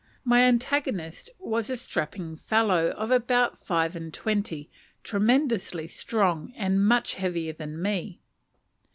[0.23, 4.71] My antagonist was a strapping fellow of about five and twenty,
[5.03, 8.19] tremendously strong, and much heavier than me.